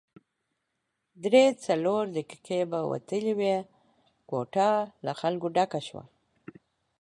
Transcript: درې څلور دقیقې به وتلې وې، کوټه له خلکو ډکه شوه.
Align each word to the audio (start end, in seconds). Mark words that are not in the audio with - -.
درې 1.23 1.45
څلور 1.65 2.03
دقیقې 2.17 2.61
به 2.71 2.79
وتلې 2.91 3.33
وې، 3.39 3.57
کوټه 4.29 4.69
له 5.05 5.11
خلکو 5.21 5.47
ډکه 5.55 5.79
شوه. 5.87 6.03